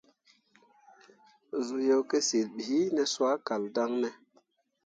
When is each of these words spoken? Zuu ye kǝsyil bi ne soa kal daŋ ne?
Zuu 1.65 1.83
ye 1.87 1.95
kǝsyil 2.09 2.47
bi 2.55 2.79
ne 2.95 3.03
soa 3.13 3.35
kal 3.47 3.63
daŋ 3.75 3.91
ne? 4.01 4.09